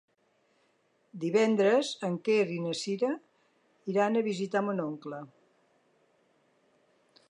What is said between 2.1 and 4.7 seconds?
Quer i na Cira iran a visitar